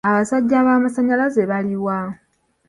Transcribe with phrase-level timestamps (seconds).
[0.09, 1.99] Abasajja b'amasaanyalaze biri wa?